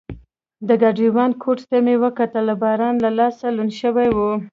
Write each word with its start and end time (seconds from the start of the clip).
د 0.67 0.69
ګاډیوان 0.81 1.31
کوټ 1.41 1.59
ته 1.69 1.77
مې 1.85 1.95
وکتل، 2.03 2.47
باران 2.61 2.95
له 3.05 3.09
لاسه 3.19 3.45
لوند 3.55 3.71
شوی 3.81 4.09
و. 4.15 4.17